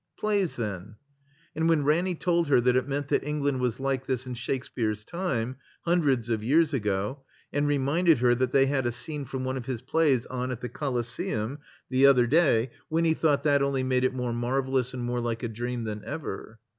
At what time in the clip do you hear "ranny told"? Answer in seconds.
1.83-2.47